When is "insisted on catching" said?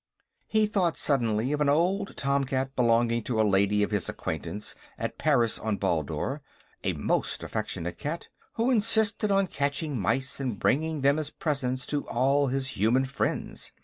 8.71-9.99